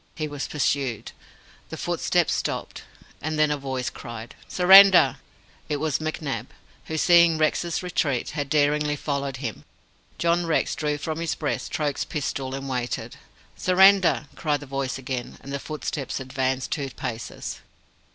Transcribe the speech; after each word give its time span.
He 0.15 0.27
was 0.27 0.47
pursued. 0.47 1.11
The 1.69 1.77
footsteps 1.77 2.33
stopped, 2.33 2.85
and 3.21 3.37
then 3.37 3.51
a 3.51 3.55
voice 3.57 3.91
cried 3.91 4.33
"Surrender!" 4.47 5.17
It 5.69 5.75
was 5.77 5.99
McNab, 5.99 6.47
who, 6.85 6.97
seeing 6.97 7.37
Rex's 7.37 7.83
retreat, 7.83 8.31
had 8.31 8.49
daringly 8.49 8.95
followed 8.95 9.37
him. 9.37 9.63
John 10.17 10.47
Rex 10.47 10.73
drew 10.73 10.97
from 10.97 11.19
his 11.19 11.35
breast 11.35 11.71
Troke's 11.71 12.03
pistol 12.03 12.55
and 12.55 12.67
waited. 12.67 13.17
"Surrender!" 13.55 14.25
cried 14.35 14.61
the 14.61 14.65
voice 14.65 14.97
again, 14.97 15.37
and 15.41 15.53
the 15.53 15.59
footsteps 15.59 16.19
advanced 16.19 16.71
two 16.71 16.89
paces. 16.89 17.61